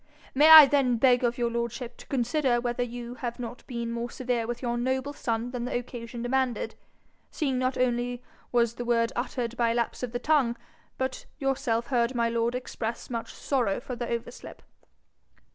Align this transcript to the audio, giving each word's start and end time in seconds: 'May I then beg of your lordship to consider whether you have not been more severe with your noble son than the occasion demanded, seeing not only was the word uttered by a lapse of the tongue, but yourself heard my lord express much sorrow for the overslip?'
'May 0.33 0.49
I 0.49 0.65
then 0.65 0.97
beg 0.97 1.23
of 1.23 1.37
your 1.37 1.51
lordship 1.51 1.95
to 1.97 2.07
consider 2.07 2.59
whether 2.59 2.81
you 2.81 3.13
have 3.13 3.37
not 3.37 3.63
been 3.67 3.91
more 3.91 4.09
severe 4.09 4.47
with 4.47 4.63
your 4.63 4.75
noble 4.75 5.13
son 5.13 5.51
than 5.51 5.65
the 5.65 5.77
occasion 5.77 6.23
demanded, 6.23 6.73
seeing 7.29 7.59
not 7.59 7.77
only 7.77 8.23
was 8.51 8.73
the 8.73 8.83
word 8.83 9.11
uttered 9.15 9.55
by 9.57 9.69
a 9.69 9.75
lapse 9.75 10.01
of 10.01 10.11
the 10.11 10.17
tongue, 10.17 10.55
but 10.97 11.27
yourself 11.37 11.85
heard 11.89 12.15
my 12.15 12.29
lord 12.29 12.55
express 12.55 13.11
much 13.11 13.31
sorrow 13.31 13.79
for 13.79 13.95
the 13.95 14.07
overslip?' 14.07 14.63